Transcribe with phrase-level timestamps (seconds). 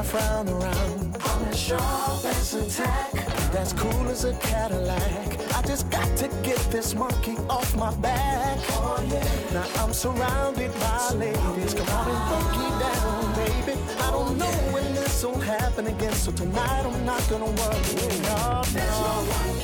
[0.00, 1.16] my frown around.
[1.20, 3.12] I'm as sharp as a tack,
[3.52, 5.54] that's cool as a Cadillac.
[5.54, 8.58] I just got to get this monkey off my back.
[8.70, 9.52] Oh yeah.
[9.52, 11.74] Now I'm surrounded by ladies.
[11.74, 13.78] Come on and funky down, baby.
[13.98, 18.20] I don't know when this will happen again, so tonight I'm not gonna worry.
[18.22, 19.59] No, no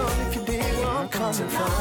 [0.00, 1.72] son if you dig where I'm coming from.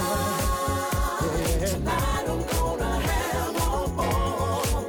[1.40, 1.66] Yeah.
[1.72, 4.86] Tonight I'm gonna have all fun.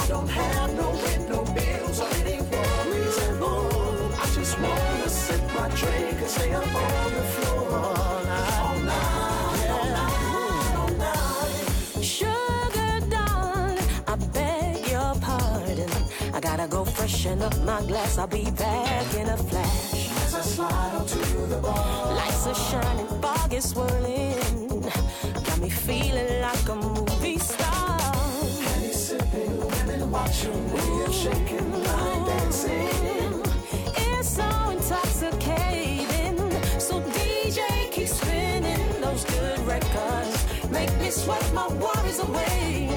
[0.00, 4.12] I don't have no rent, no bills, or any worries at home.
[4.22, 8.78] I just wanna sip my drink and stay up on the floor all night, all
[8.92, 12.04] night, all night, all night.
[12.16, 15.90] Sugar darling, I beg your pardon.
[16.36, 18.18] I gotta go freshen up my glass.
[18.18, 20.07] I'll be back in a flash.
[20.38, 24.82] I slide onto the bar, Lights are shining, fog is swirling.
[25.46, 27.98] Got me feeling like a movie star.
[28.62, 33.42] Penny sipping, women watching me, I'm shaking, line dancing.
[33.96, 36.38] It's so intoxicating.
[36.78, 40.70] So DJ keep spinning those good records.
[40.70, 42.20] Make me sweat my worries.
[42.20, 42.87] Away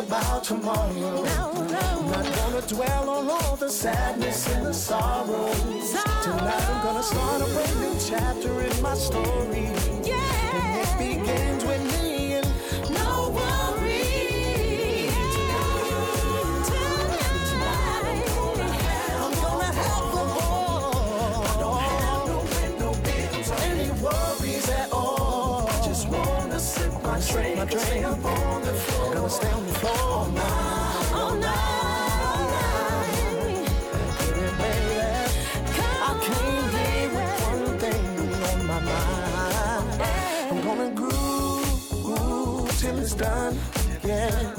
[0.00, 0.92] about tomorrow.
[0.92, 1.88] No, no.
[2.10, 5.52] Not gonna dwell on all the sadness and the sorrow.
[6.22, 9.66] Tonight I'm gonna start a brand new chapter in my story.
[9.66, 12.09] And it begins with me
[27.32, 27.80] drink, my drink.
[27.86, 29.14] stay up on the floor.
[29.14, 33.68] Gonna stay on the floor all night, All night, all night.
[34.58, 35.00] baby.
[35.00, 38.06] I Come came on, here with one thing
[38.50, 40.02] on my mind.
[40.50, 43.58] I'm gonna groove till it's done.
[44.04, 44.54] Yeah.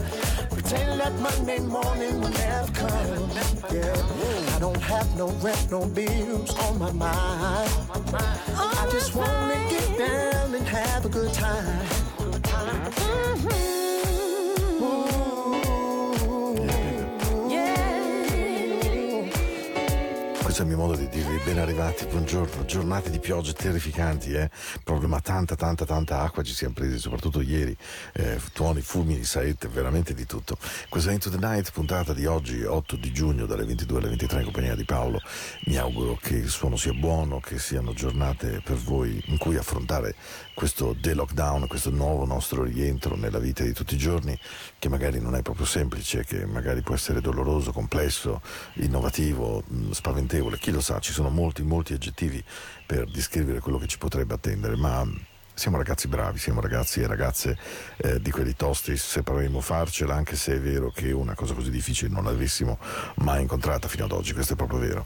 [0.49, 3.29] Pretend that Monday morning will never come.
[3.73, 4.55] Yeah.
[4.55, 7.71] I don't have no rent, no bills on my mind.
[8.55, 12.10] I just wanna get down and have a good time.
[12.91, 13.90] Mm-hmm.
[20.61, 24.47] Questo è il mio modo di dirvi ben arrivati, buongiorno, giornate di piogge terrificanti, eh?
[24.83, 27.75] proprio ma tanta tanta tanta acqua ci siamo presi, soprattutto ieri,
[28.13, 30.59] eh, tuoni, fulmini, saette, veramente di tutto.
[30.87, 34.43] Questa Into the Night, puntata di oggi, 8 di giugno, dalle 22 alle 23 in
[34.43, 35.19] compagnia di Paolo,
[35.65, 40.13] mi auguro che il suono sia buono, che siano giornate per voi in cui affrontare
[40.53, 44.37] questo de-lockdown, questo nuovo nostro rientro nella vita di tutti i giorni,
[44.77, 48.43] che magari non è proprio semplice, che magari può essere doloroso, complesso,
[48.73, 49.91] innovativo, mh,
[50.51, 52.43] spaventevole, chi lo sa, ci sono molti, molti aggettivi
[52.85, 55.05] per descrivere quello che ci potrebbe attendere, ma
[55.61, 57.55] siamo ragazzi bravi, siamo ragazzi e ragazze
[57.97, 62.11] eh, di quelli tosti, sapremo farcela, anche se è vero che una cosa così difficile
[62.11, 62.79] non l'avessimo
[63.17, 65.05] mai incontrata fino ad oggi, questo è proprio vero.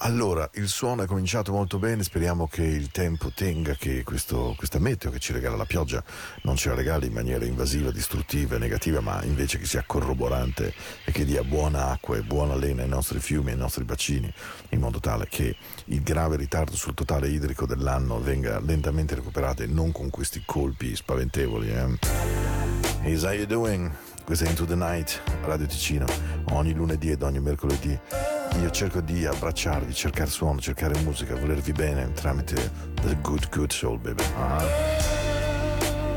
[0.00, 4.78] Allora, il suono è cominciato molto bene, speriamo che il tempo tenga, che questo, questa
[4.78, 6.04] meteo che ci regala la pioggia
[6.42, 10.74] non ce la regali in maniera invasiva, distruttiva negativa, ma invece che sia corroborante
[11.06, 14.30] e che dia buona acqua e buona lena ai nostri fiumi ai nostri bacini,
[14.70, 15.56] in modo tale che
[15.86, 20.42] il grave ritardo sul totale idrico dell'anno venga lentamente recuperato e non non con questi
[20.44, 21.70] colpi spaventevoli.
[21.70, 21.98] Eh.
[23.04, 23.92] Is how you doing?
[24.24, 26.06] Questo è Into the Night, Radio Ticino,
[26.50, 27.96] ogni lunedì ed ogni mercoledì.
[28.60, 32.72] Io cerco di abbracciarvi, cercare suono, cercare musica, volervi bene tramite
[33.02, 34.24] The Good Good Soul, baby.
[34.36, 34.64] Uh-huh.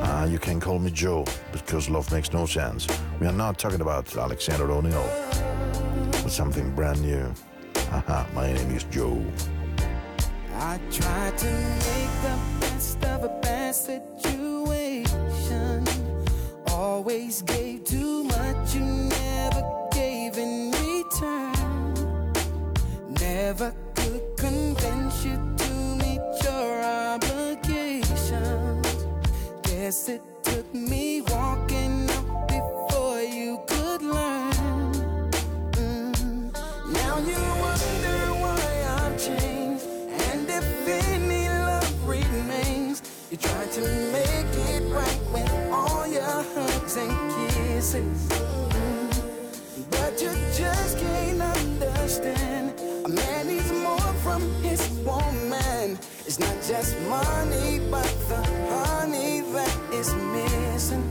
[0.02, 2.88] Uh, you can call me Joe, because love makes no sense.
[3.20, 5.08] We are not talking about Alexander O'Neill,
[6.24, 7.32] but something brand new.
[7.92, 8.24] Uh-huh.
[8.34, 9.24] My name is Joe.
[10.58, 12.59] I try to make them
[13.70, 15.86] my situation.
[16.70, 19.62] Always gave too much, you never
[19.92, 22.34] gave in return.
[23.22, 25.72] Never could convince you to
[26.02, 29.06] meet your obligations.
[29.62, 30.24] Guess it
[43.82, 48.28] to make it right with all your hugs and kisses.
[49.90, 52.74] But you just can't understand.
[53.06, 55.98] A man needs more from his woman.
[56.26, 61.09] It's not just money, but the honey that is missing.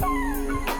[0.00, 0.77] Ah.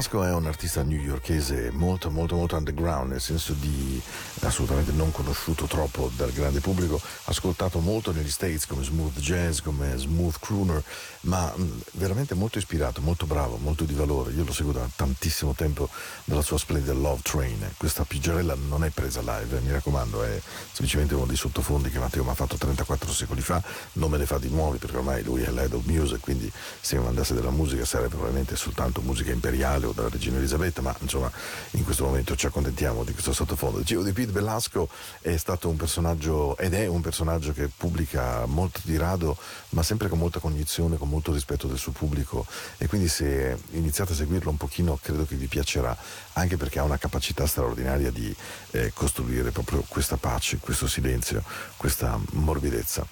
[0.00, 4.00] Velasco è un artista newyorkese molto molto molto underground, nel senso di
[4.40, 9.98] assolutamente non conosciuto troppo dal grande pubblico, ascoltato molto negli States come smooth jazz, come
[9.98, 10.82] smooth crooner,
[11.22, 14.32] ma mh, veramente molto ispirato, molto bravo, molto di valore.
[14.32, 15.90] Io lo seguo da tantissimo tempo
[16.30, 17.72] dalla sua splendida Love Train.
[17.76, 22.22] Questa pigerella non è presa live, mi raccomando, è semplicemente uno dei sottofondi che Matteo
[22.22, 23.60] mi ha fatto 34 secoli fa,
[23.94, 26.96] non me ne fa di nuovi perché ormai lui è l'head of music, quindi se
[26.96, 31.30] mi mandasse della musica sarebbe probabilmente soltanto musica imperiale o della regina Elisabetta, ma insomma
[31.72, 33.78] in questo momento ci accontentiamo di questo sottofondo.
[33.78, 34.88] Dicevo di Pete Velasco
[35.20, 39.36] è stato un personaggio ed è un personaggio che pubblica molto di rado,
[39.70, 42.46] ma sempre con molta cognizione, con molto rispetto del suo pubblico
[42.78, 45.96] e quindi se iniziate a seguirlo un pochino credo che vi piacerà,
[46.34, 48.34] anche perché ha una capacità straordinaria di
[48.72, 51.42] eh, costruire proprio questa pace, questo silenzio,
[51.76, 53.06] questa morbidezza.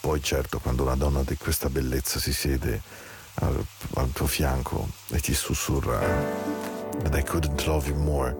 [0.00, 2.80] Poi certo quando una donna di questa bellezza si siede
[3.34, 3.64] al,
[3.94, 6.49] al tuo fianco e ti sussurra
[7.04, 8.36] And I couldn't love you more.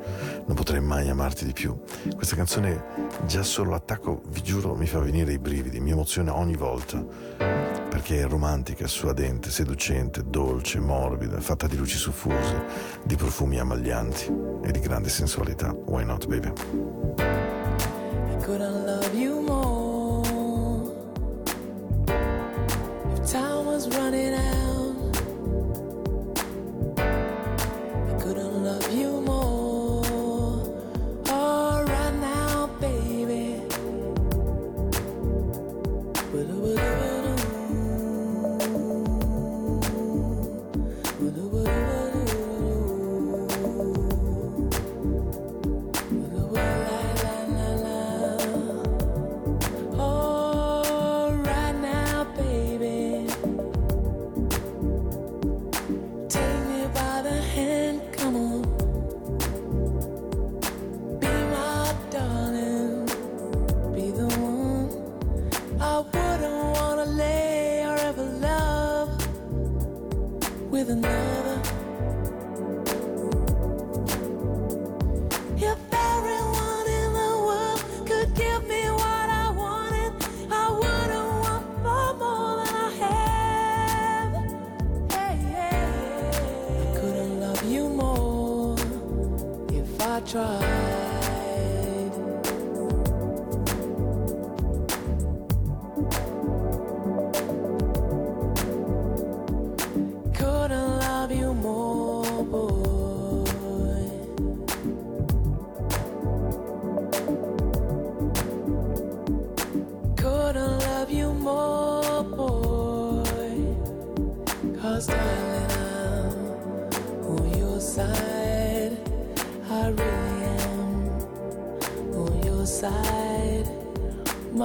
[0.46, 1.78] Non potrei mai amarti di più.
[2.14, 2.82] Questa canzone,
[3.26, 7.04] già solo l'attacco, vi giuro, mi fa venire i brividi, mi emoziona ogni volta.
[7.38, 12.64] Perché è romantica, suadente, seducente, dolce, morbida, fatta di luci suffuse,
[13.04, 15.72] di profumi ammaglianti e di grande sensualità.
[15.72, 17.19] Why not, baby?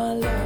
[0.06, 0.45] my love.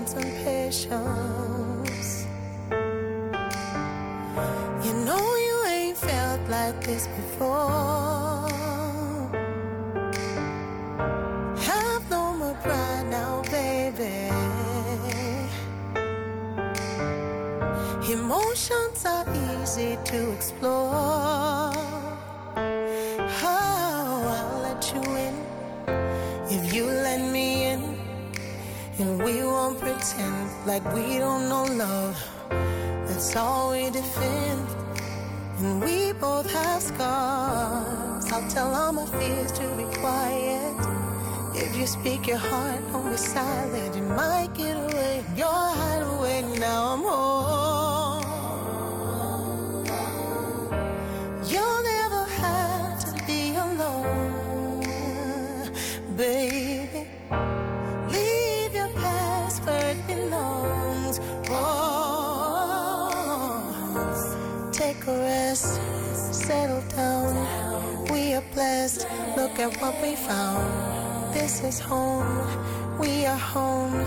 [0.00, 2.26] patience and patience.
[4.84, 8.48] You know you ain't felt like this before.
[11.58, 14.30] Have no more pride now, baby.
[18.12, 19.26] Emotions are
[19.62, 20.79] easy to explore.
[30.94, 32.16] we don't know love.
[33.06, 34.66] That's all we defend.
[35.58, 38.32] And we both have scars.
[38.32, 40.76] I'll tell all my fears to be quiet.
[41.54, 43.94] If you speak your heart, don't be silent.
[43.94, 44.69] You might get
[69.60, 71.34] at what we found.
[71.34, 72.46] This is home,
[72.98, 74.06] we are home,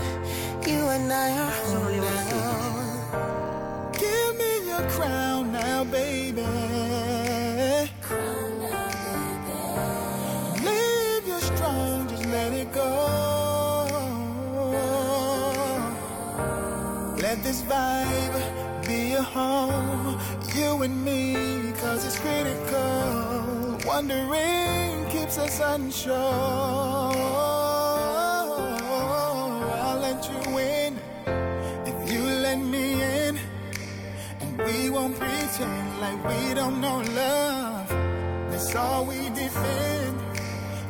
[0.66, 3.90] you and I are home now.
[3.92, 6.42] Give me your crown now, baby.
[8.02, 8.90] Crown now,
[10.58, 10.64] baby.
[10.64, 12.90] Live your strong, just let it go.
[17.24, 20.18] Let this vibe be your home,
[20.52, 23.78] you and me, cause it's critical.
[23.86, 24.93] Wondering
[25.34, 26.14] keeps us unsure.
[29.82, 30.98] I'll let you in
[31.86, 33.38] if you let me in.
[34.40, 37.88] And we won't pretend like we don't know love.
[38.50, 40.20] That's all we defend.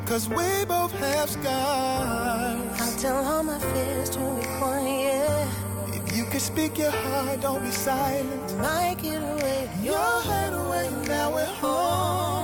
[0.07, 2.81] Cause we both have scars.
[2.81, 5.49] I'll tell all my fears to be quiet.
[5.89, 8.59] If you could speak your heart, don't be silent.
[8.59, 9.71] Might get away.
[9.83, 12.44] Your head away, now we're home.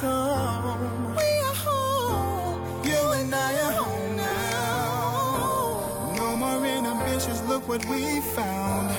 [0.00, 1.14] Home.
[1.14, 2.84] We are home.
[2.84, 6.14] You and I are home now.
[6.16, 8.90] No more inhibitions, look what we found.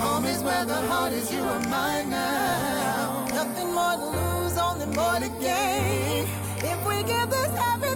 [0.00, 3.26] Home is where the heart is, you are mine now.
[3.32, 6.26] Nothing more to lose, only more to gain.
[6.58, 7.89] If we give this everything.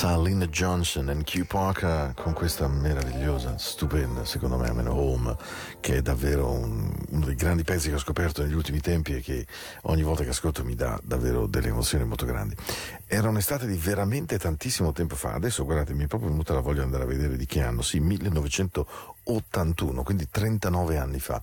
[0.00, 5.36] Salina Johnson e Q Parker con questa meravigliosa, stupenda, secondo me, almeno Home,
[5.80, 9.20] che è davvero un- uno dei grandi pezzi che ho scoperto negli ultimi tempi e
[9.20, 9.46] che
[9.82, 12.56] ogni volta che ascolto mi dà davvero delle emozioni molto grandi.
[13.12, 16.78] Era un'estate di veramente tantissimo tempo fa, adesso guardate, mi è proprio venuta la voglia
[16.78, 21.42] di andare a vedere di che anno, sì, 1981, quindi 39 anni fa.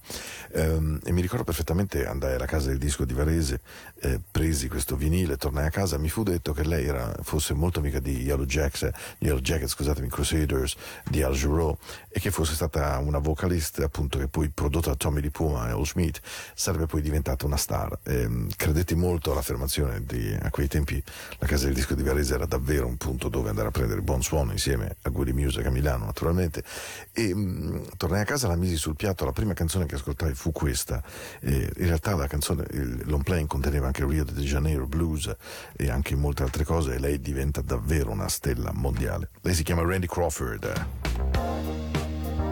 [0.54, 3.60] Ehm, e mi ricordo perfettamente andai alla casa del disco di Varese,
[4.00, 7.80] eh, presi questo vinile, tornai a casa, mi fu detto che lei era, fosse molto
[7.80, 10.74] amica di Yellow Jacks, eh, Yellow Jackets, scusatemi, Crusaders,
[11.10, 11.78] di Al Jarreau,
[12.08, 15.72] e che fosse stata una vocalista appunto che poi prodotta da Tommy Lee Puma e
[15.72, 16.22] Al Schmidt
[16.54, 18.00] sarebbe poi diventata una star.
[18.04, 21.04] Ehm, credetti molto all'affermazione di, a quei tempi
[21.40, 24.22] la casa del disco di Varese era davvero un punto dove andare a prendere buon
[24.22, 26.64] suono insieme a Guidi Music a Milano naturalmente.
[27.12, 29.26] E mh, tornai a casa la misi sul piatto.
[29.26, 31.02] La prima canzone che ascoltai fu questa.
[31.40, 35.36] Eh, in realtà la canzone il long playing conteneva anche Rio de Janeiro Blues
[35.76, 39.30] e anche molte altre cose e lei diventa davvero una stella mondiale.
[39.42, 40.86] Lei si chiama Randy Crawford.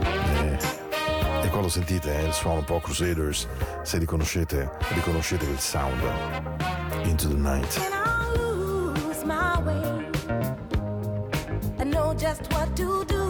[0.01, 0.57] Eh,
[1.43, 3.47] e qua lo sentite eh, il suono un po' Crusaders.
[3.83, 6.01] Se riconoscete riconoscete il sound.
[7.03, 8.14] Into the Night
[9.55, 10.05] my way,
[11.79, 13.24] I know just what to do.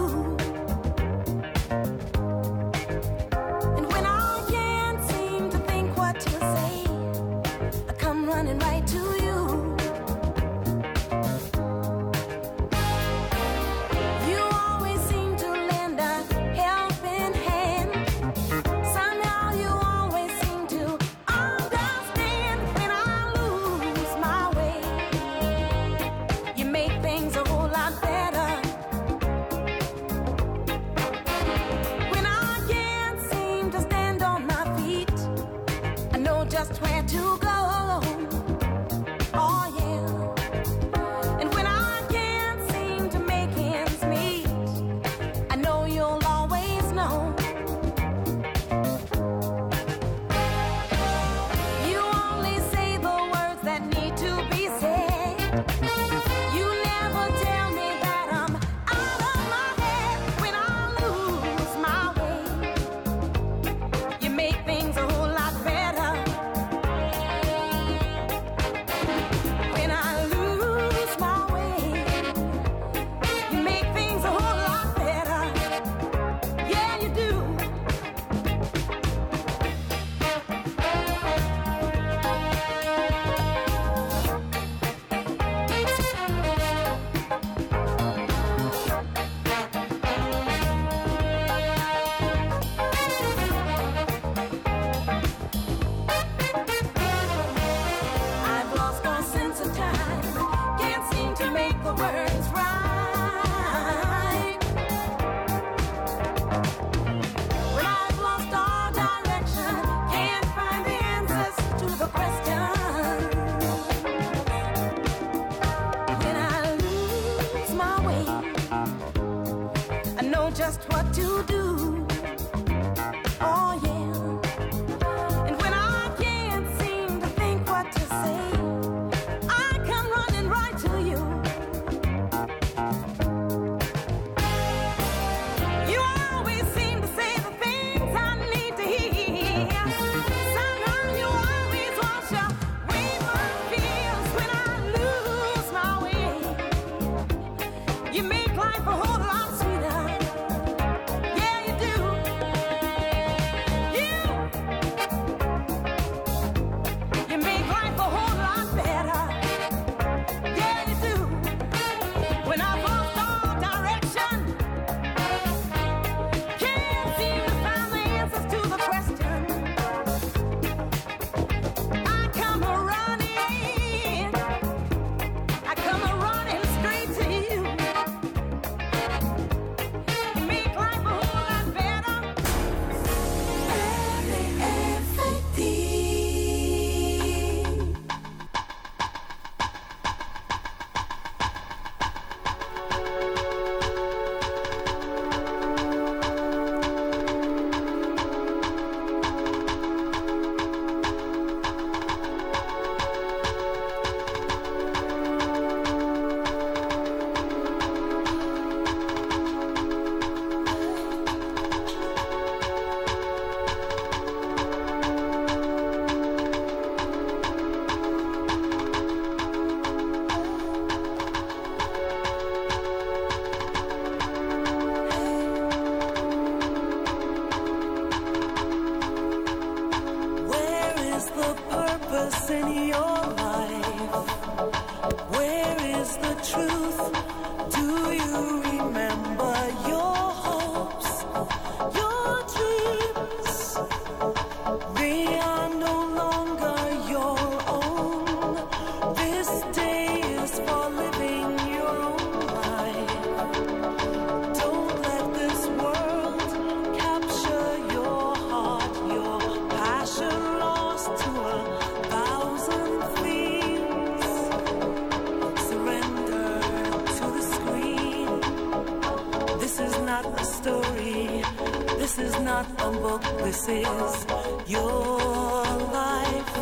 [272.26, 274.26] is not a book, this is
[274.68, 275.64] your
[276.00, 276.54] life.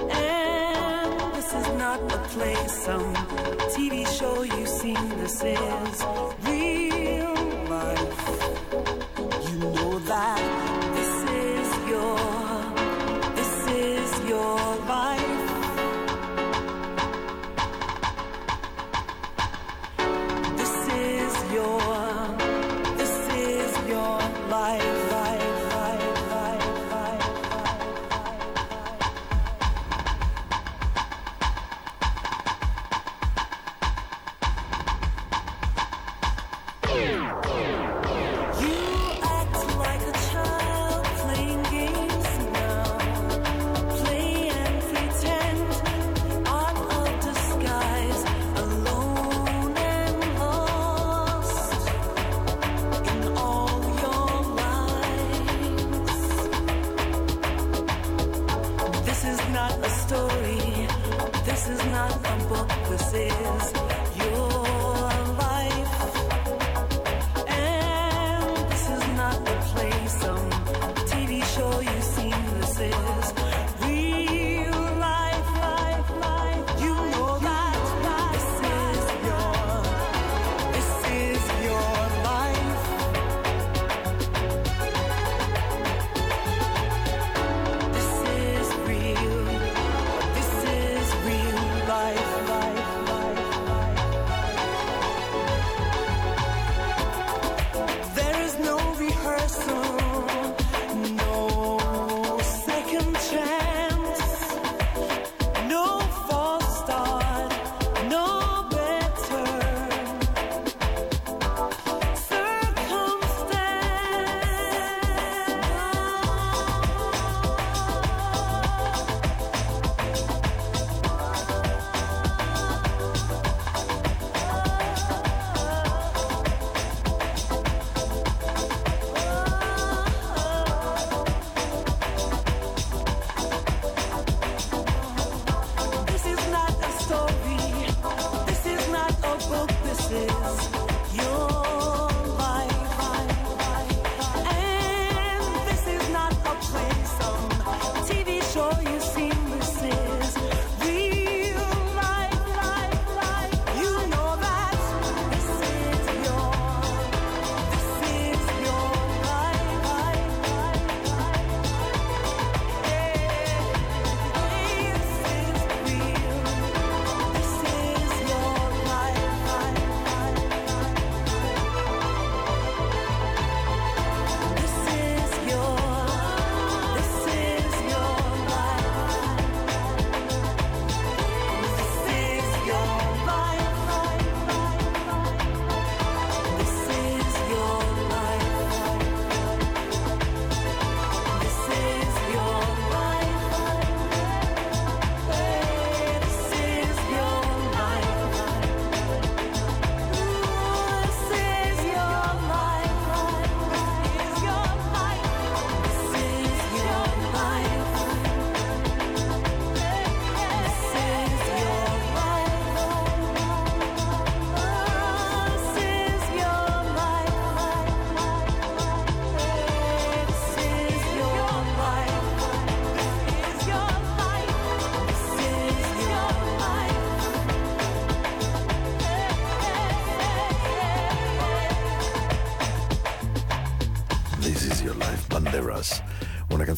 [0.00, 3.14] And this is not a play, some
[3.74, 6.04] TV show you've seen, this is
[6.42, 6.83] real.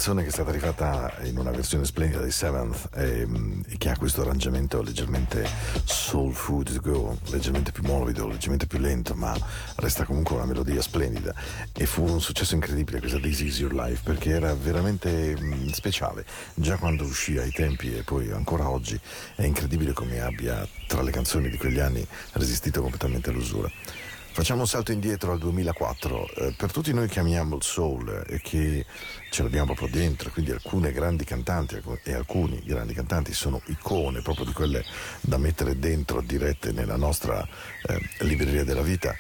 [0.07, 3.97] Canzone che è stata rifatta in una versione splendida dei Seventh ehm, e, che ha
[3.97, 5.45] questo arrangiamento leggermente
[5.83, 9.37] soul food to go, leggermente più morbido, leggermente più lento, ma
[9.75, 11.35] resta comunque una melodia splendida.
[11.73, 15.69] E fu un successo incredibile questa This is Your Life perché era veramente mh, mm,
[15.71, 16.25] speciale.
[16.55, 18.97] Già quando uscì ai tempi e poi ancora oggi
[19.35, 23.69] è incredibile come abbia tra le canzoni di quegli anni resistito completamente all'usura.
[24.37, 26.29] Facciamo un salto indietro al 2004.
[26.29, 28.85] Eh, per tutti noi che amiamo il soul e che
[29.31, 34.45] ce l'abbiamo proprio dentro, quindi alcune grandi cantanti e alcuni grandi cantanti sono icone proprio
[34.45, 34.85] di quelle
[35.23, 37.49] da mettere dentro dirette nella nostra
[37.89, 39.15] eh, libreria della vita.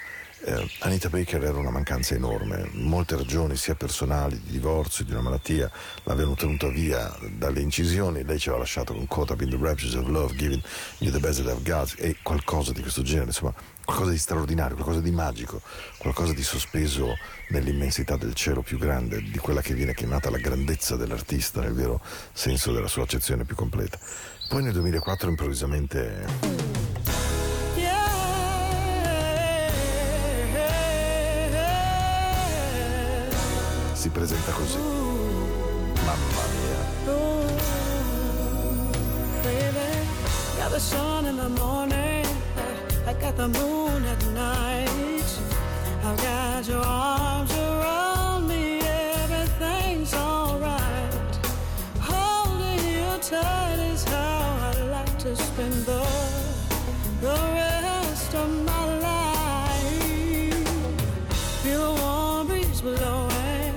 [0.44, 5.22] Eh, Anita Baker era una mancanza enorme, molte ragioni sia personali, di divorzio, di una
[5.22, 5.70] malattia,
[6.02, 9.94] l'avevano tenuta via dalle incisioni, lei ci aveva lasciato con Caught Up in the Raptures
[9.94, 10.62] of Love, Giving
[10.98, 13.54] You the Best of God e qualcosa di questo genere, insomma
[13.86, 15.62] qualcosa di straordinario, qualcosa di magico,
[15.96, 17.16] qualcosa di sospeso
[17.50, 22.02] nell'immensità del cielo più grande, di quella che viene chiamata la grandezza dell'artista nel vero
[22.32, 23.98] senso della sua accezione più completa.
[24.48, 26.64] Poi nel 2004 improvvisamente...
[33.92, 34.78] Si presenta così.
[36.04, 36.66] Mamma mia.
[43.06, 45.38] I got the moon at night.
[46.02, 51.38] I've got your arms around me, everything's alright.
[52.00, 56.04] Holding you tight is how I like to spend the,
[57.20, 60.68] the rest of my life.
[61.62, 63.74] Feel the warm breeze blowing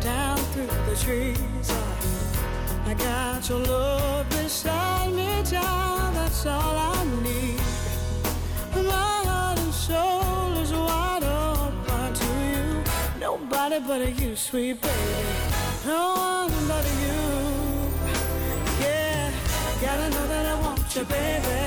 [0.00, 1.70] down through the trees.
[1.70, 4.11] I, I got your love
[14.52, 15.24] sweet baby.
[15.86, 17.20] No one but you.
[18.84, 19.32] Yeah,
[19.80, 21.60] gotta know that I want you, baby.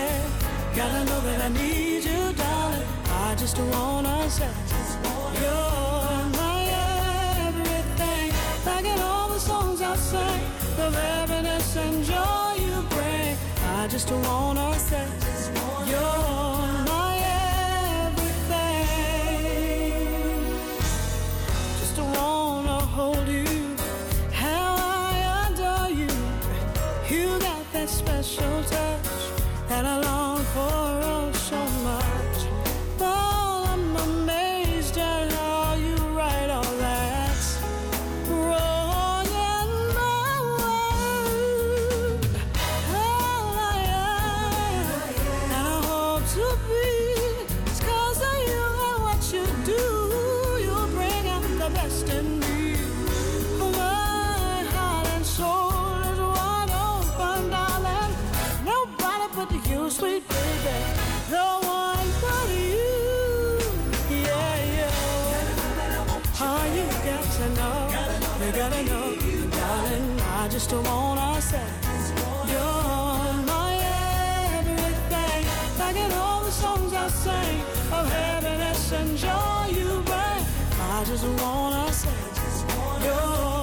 [0.76, 2.88] Gotta know that I need you, darling.
[3.28, 4.54] I just wanna say
[5.42, 6.60] you're my
[7.48, 8.30] everything.
[8.68, 10.44] Like in all the songs I sing,
[10.78, 13.36] the happiness and joy you bring.
[13.80, 15.25] I just wanna say
[70.84, 71.68] Just say,
[72.52, 73.80] you're my
[74.58, 75.46] everything.
[76.04, 77.62] In all the songs I sing
[77.94, 79.18] of happiness and
[79.72, 80.46] you bring.
[80.82, 82.10] I just wanna say,
[83.06, 83.55] you're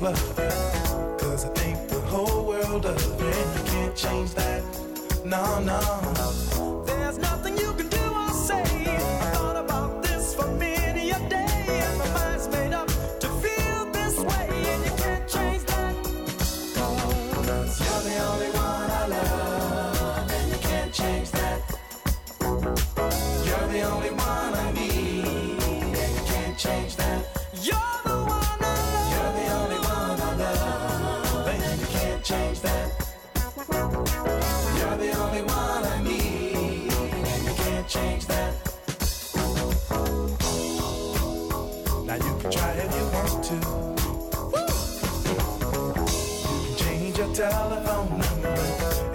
[0.00, 0.29] love
[47.40, 48.48] telephone number,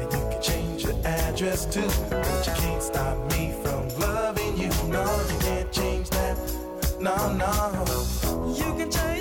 [0.02, 1.88] and you can change your address too.
[2.10, 4.70] But you can't stop me from loving you.
[4.88, 6.36] No, you can't change that.
[7.00, 7.86] No, no.
[8.58, 9.14] You can change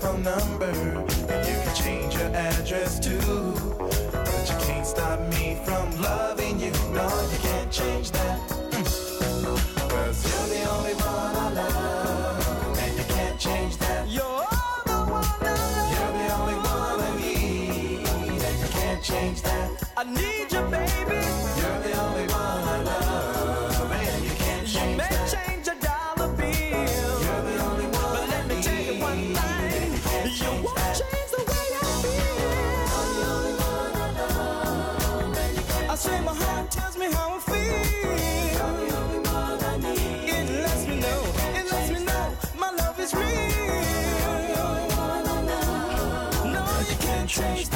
[0.00, 3.18] telephone number, and you can change your address too.
[3.78, 6.72] But you can't stop me from loving you.
[6.92, 8.39] No, you can't change that.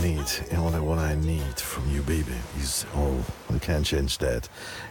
[0.00, 4.48] need and the what I need from you baby is all we can't change that.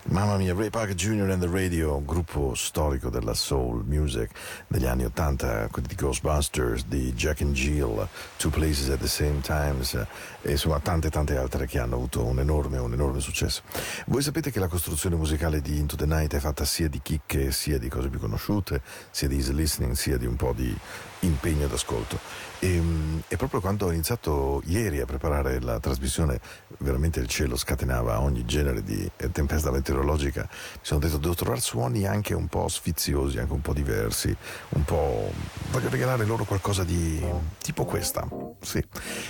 [0.07, 1.29] Mamma mia, Ray Parker Jr.
[1.29, 4.31] and the Radio, gruppo storico della soul music
[4.67, 8.07] degli anni 80, quelli di Ghostbusters, di Jack and Jill,
[8.37, 9.93] Two Places at the Same Times
[10.41, 13.61] e insomma tante tante altre che hanno avuto un enorme, un enorme successo.
[14.07, 17.51] Voi sapete che la costruzione musicale di Into the Night è fatta sia di chicche,
[17.51, 20.75] sia di cose più conosciute, sia di easy listening, sia di un po' di
[21.21, 22.19] impegno d'ascolto.
[22.59, 22.81] E,
[23.27, 26.39] e proprio quando ho iniziato ieri a preparare la trasmissione,
[26.79, 30.47] veramente il cielo scatenava ogni genere di eh, tempesta meteorologica.
[30.49, 34.35] Mi sono detto, devo trovare suoni anche un po' sfiziosi, anche un po' diversi,
[34.69, 35.31] un po'.
[35.71, 37.23] voglio regalare loro qualcosa di
[37.61, 38.27] tipo questa.
[38.61, 38.83] Sì,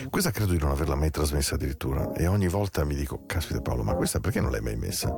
[0.09, 2.13] questa credo di non averla mai trasmessa addirittura.
[2.13, 5.17] E ogni volta mi dico, caspita Paolo, ma questa perché non l'hai mai messa?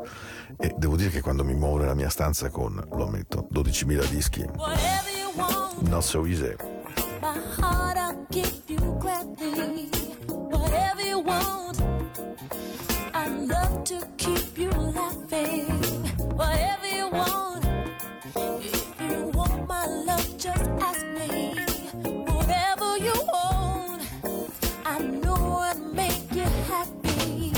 [0.57, 4.45] E devo dire che quando mi muovo nella mia stanza con, lo ammetto, 12.000 dischi,
[5.81, 6.55] not so easy.
[7.21, 10.10] my heart I'll give you gladly.
[10.51, 11.81] Whatever you want,
[13.13, 15.67] I love to keep you laughing.
[16.35, 17.65] Whatever you want,
[18.35, 21.55] if you want my love, just ask me.
[22.03, 24.03] Whatever you want,
[24.85, 27.53] I know I'll make you happy.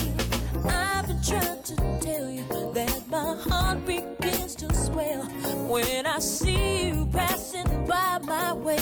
[0.65, 5.23] I've been trying to tell you that my heart begins to swell
[5.67, 8.79] when I see you passing by my way.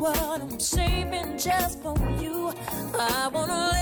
[0.00, 2.52] what I'm saving just for you.
[2.98, 3.79] I wanna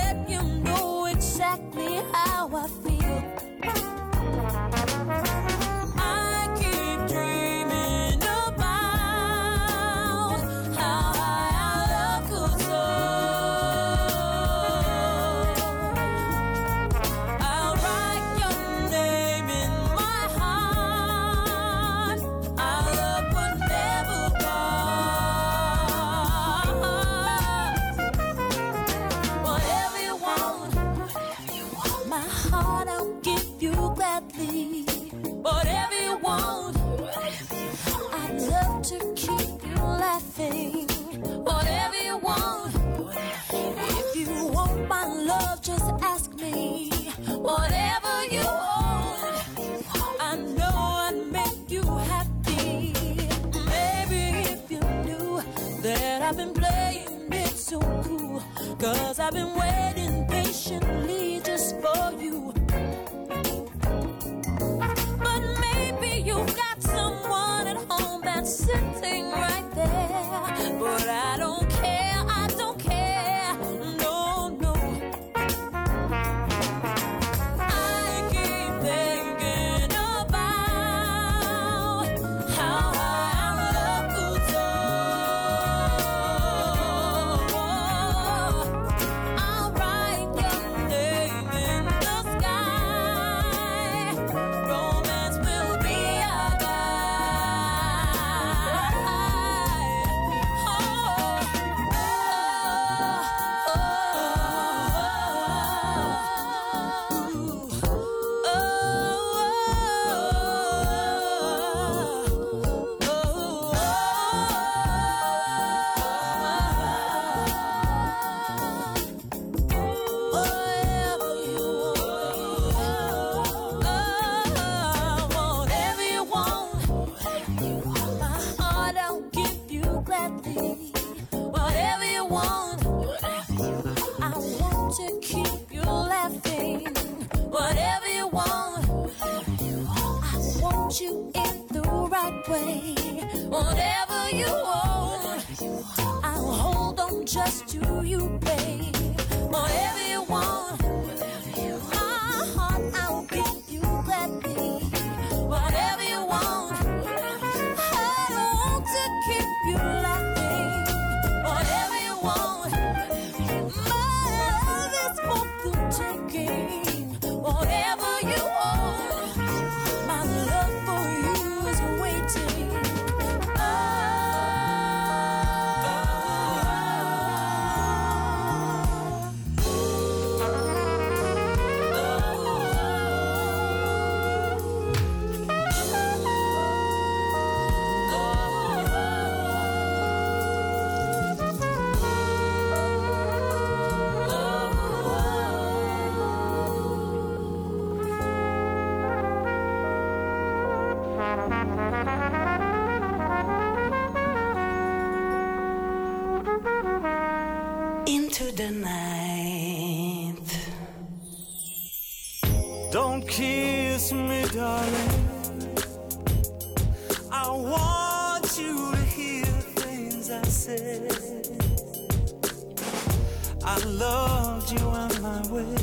[223.63, 225.75] I loved you on my way,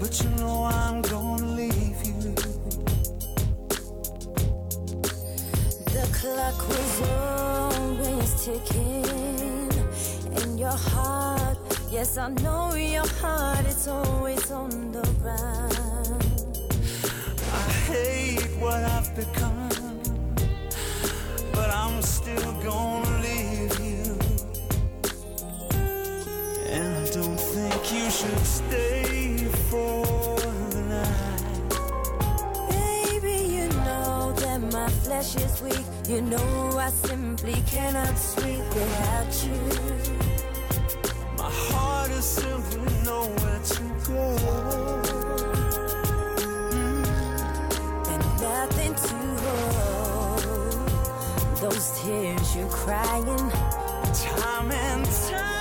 [0.00, 2.34] but you know I'm gonna leave you.
[5.94, 9.70] The clock was always ticking,
[10.36, 11.58] and your heart,
[11.90, 16.20] yes, I know your heart, it's always on the run.
[17.52, 20.00] I hate what I've become,
[21.52, 23.05] but I'm still gonna.
[28.44, 29.36] stay
[29.70, 30.04] for
[30.70, 31.36] the night
[34.72, 35.86] my flesh is weak.
[36.08, 39.60] You know I simply cannot sleep without you.
[41.38, 44.20] My heart is simply nowhere to go.
[48.12, 50.42] And nothing to hold.
[51.60, 53.50] Those tears you're crying.
[54.14, 55.55] Time and time.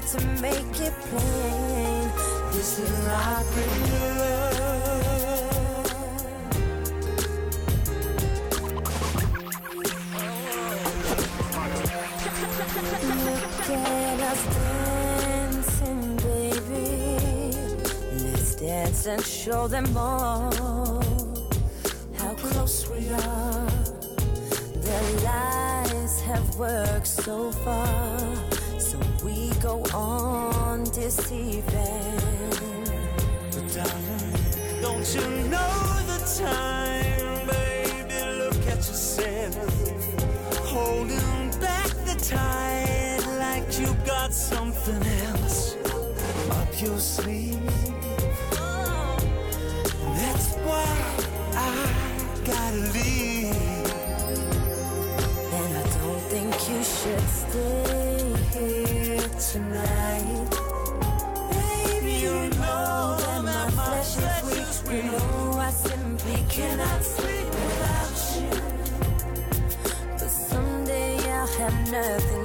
[0.00, 2.10] to make it plain.
[2.52, 4.60] This is not real love.
[13.26, 17.56] Look at us dancing, baby.
[18.24, 21.02] Let's dance and show them all
[22.16, 23.70] how close we are.
[24.76, 28.49] Their lies have worked so far
[29.50, 31.62] we go on deceiving.
[33.50, 35.72] But darling, don't you know
[36.10, 38.38] the time, baby?
[38.38, 39.54] Look at yourself,
[40.66, 45.76] holding back the tide like you got something else
[46.50, 47.60] up your sleeve.
[50.16, 50.86] That's why
[51.54, 51.94] I
[52.44, 53.54] gotta leave.
[55.52, 58.19] And I don't think you should stay
[58.60, 60.50] tonight.
[61.50, 65.04] Baby, you know that my flesh is weak.
[65.58, 68.52] I simply cannot sleep without you.
[70.12, 72.39] But someday I'll have nothing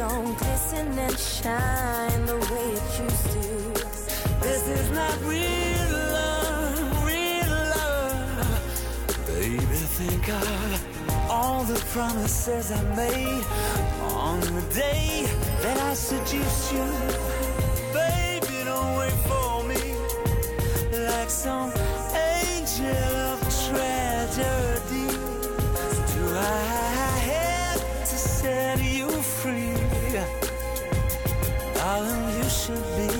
[0.00, 3.48] don't glisten and shine the way it used to.
[4.40, 8.46] This is not real love, real love.
[9.26, 13.44] Baby, think of all the promises I made
[14.24, 15.26] on the day
[15.60, 16.86] that I seduced you.
[17.92, 19.82] Baby, don't wait for me
[21.10, 21.70] like some
[32.70, 33.19] should be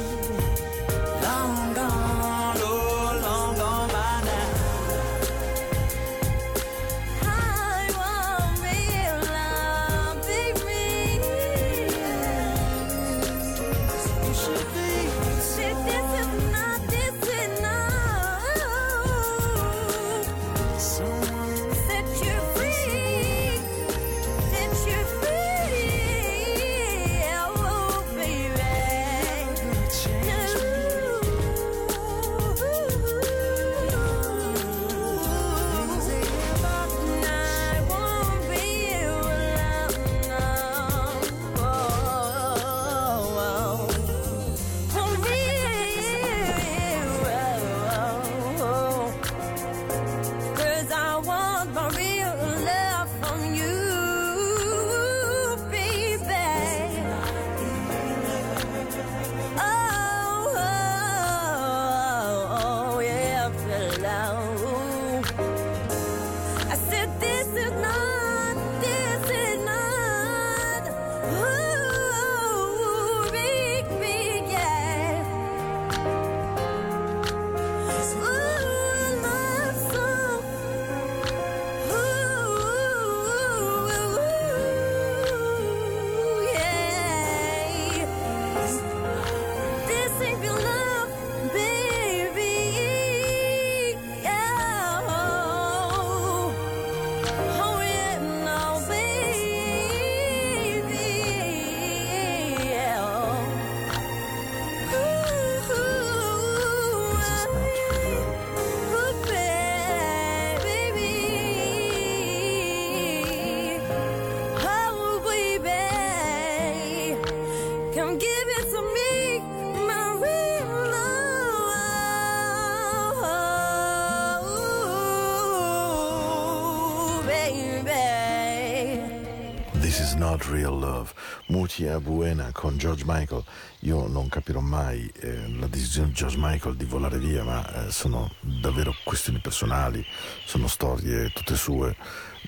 [130.00, 131.12] is not real love.
[131.46, 133.42] Mutia Buena con George Michael.
[133.80, 137.90] Io non capirò mai eh, la decisione di George Michael di volare via, ma eh,
[137.90, 140.04] sono davvero questioni personali,
[140.44, 141.96] sono storie tutte sue.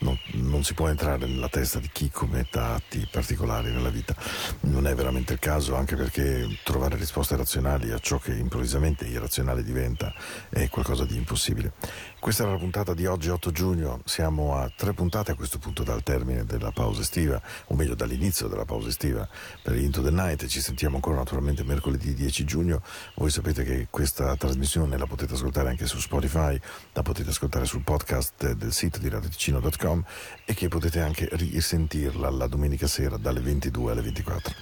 [0.00, 4.14] Non, non si può entrare nella testa di chi commetta atti particolari nella vita.
[4.60, 9.62] Non è veramente il caso, anche perché trovare risposte razionali a ciò che improvvisamente irrazionale
[9.62, 10.12] diventa
[10.48, 11.72] è qualcosa di impossibile.
[12.18, 14.00] Questa era la puntata di oggi, 8 giugno.
[14.04, 18.48] Siamo a tre puntate a questo punto dal termine della pausa estiva, o meglio dall'inizio
[18.48, 19.28] della pausa estiva
[19.62, 20.46] per Into the Night.
[20.46, 22.82] Ci sentiamo ancora naturalmente mercoledì 10 giugno.
[23.14, 26.58] Voi sapete che questa trasmissione la potete ascoltare anche su Spotify,
[26.92, 30.04] la potete ascoltare sul podcast del sito di radioticino.com
[30.44, 34.54] e che potete anche risentirla la domenica sera dalle 22 alle 24.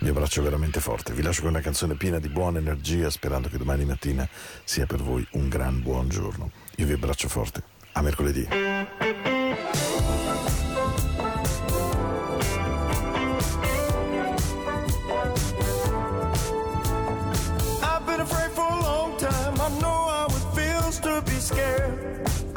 [0.00, 3.58] Vi abbraccio veramente forte, vi lascio con una canzone piena di buona energia sperando che
[3.58, 4.28] domani mattina
[4.64, 6.50] sia per voi un gran buon giorno.
[6.76, 9.27] Io vi abbraccio forte, a mercoledì.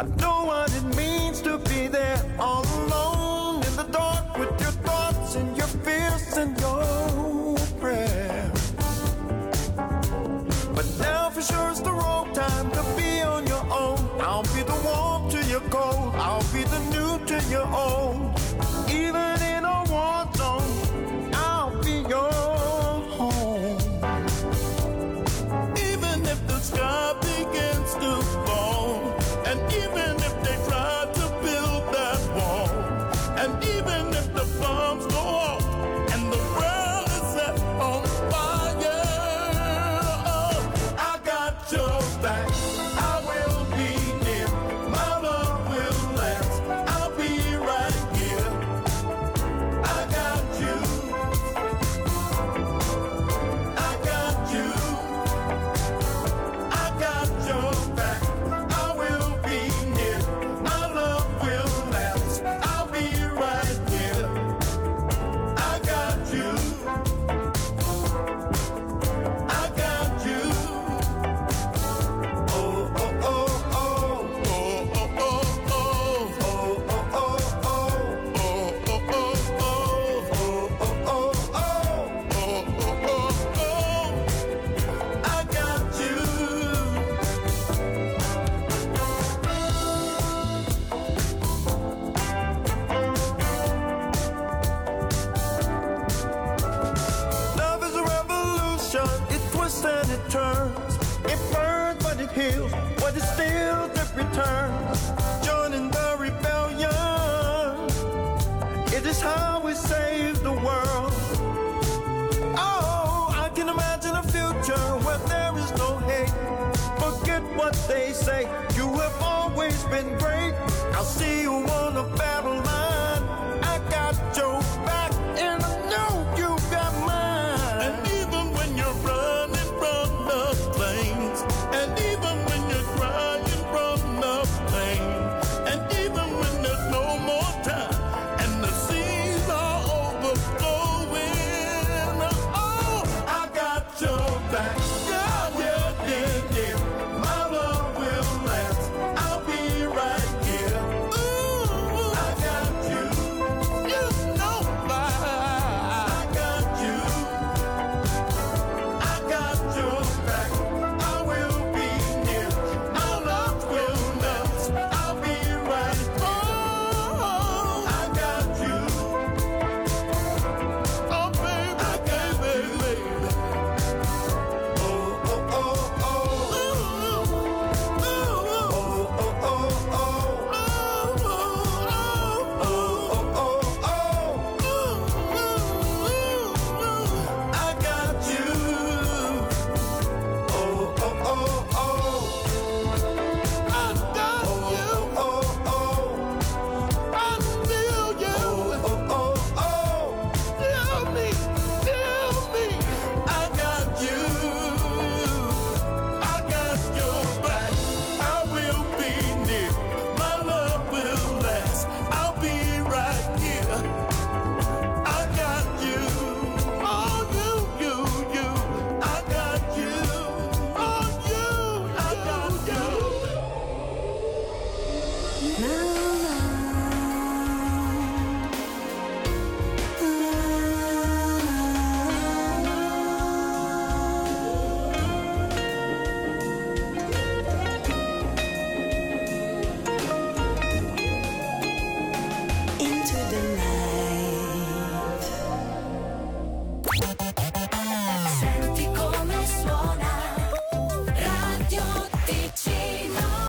[0.02, 4.72] I know what it means to be there all alone in the dark with your
[4.82, 8.72] thoughts and your fears and your prayers.
[10.74, 14.00] But now for sure it's the wrong time to be on your own.
[14.22, 16.16] I'll be the warm to your cold.
[16.16, 18.01] I'll be the new to your old.
[33.64, 34.21] Even